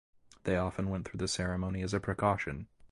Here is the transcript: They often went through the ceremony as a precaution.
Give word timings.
They 0.45 0.57
often 0.57 0.89
went 0.89 1.07
through 1.07 1.19
the 1.19 1.27
ceremony 1.27 1.83
as 1.83 1.93
a 1.93 1.99
precaution. 1.99 2.65